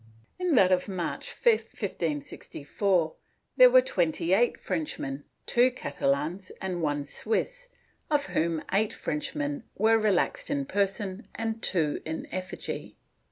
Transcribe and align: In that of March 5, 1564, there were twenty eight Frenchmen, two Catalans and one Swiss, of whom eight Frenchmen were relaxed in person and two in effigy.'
In 0.39 0.55
that 0.55 0.71
of 0.71 0.89
March 0.89 1.29
5, 1.31 1.59
1564, 1.79 3.13
there 3.57 3.69
were 3.69 3.83
twenty 3.83 4.33
eight 4.33 4.59
Frenchmen, 4.59 5.25
two 5.45 5.69
Catalans 5.69 6.51
and 6.59 6.81
one 6.81 7.05
Swiss, 7.05 7.69
of 8.09 8.25
whom 8.33 8.63
eight 8.73 8.93
Frenchmen 8.93 9.63
were 9.77 9.99
relaxed 9.99 10.49
in 10.49 10.65
person 10.65 11.27
and 11.35 11.61
two 11.61 12.01
in 12.03 12.25
effigy.' 12.33 12.97